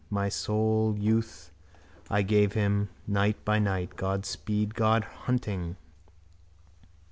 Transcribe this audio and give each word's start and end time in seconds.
My 0.09 0.29
soul's 0.29 0.97
youth 0.97 1.51
I 2.09 2.23
gave 2.23 2.53
him, 2.53 2.89
night 3.05 3.45
by 3.45 3.59
night. 3.59 3.95
God 3.97 4.25
speed. 4.25 4.73
Good 4.73 5.03
hunting. 5.03 5.75